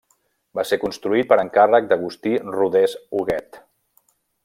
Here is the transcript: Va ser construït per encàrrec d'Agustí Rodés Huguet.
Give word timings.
Va 0.59 0.63
ser 0.69 0.79
construït 0.83 1.29
per 1.33 1.37
encàrrec 1.43 1.91
d'Agustí 1.91 2.35
Rodés 2.57 2.97
Huguet. 3.21 3.65